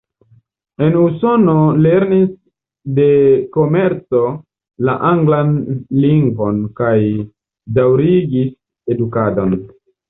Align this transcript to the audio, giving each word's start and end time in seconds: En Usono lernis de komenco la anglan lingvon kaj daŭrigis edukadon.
En 0.85 0.95
Usono 1.01 1.53
lernis 1.87 2.31
de 3.01 3.07
komenco 3.59 4.25
la 4.89 4.97
anglan 5.13 5.55
lingvon 6.07 6.61
kaj 6.83 6.99
daŭrigis 7.81 8.55
edukadon. 8.97 9.59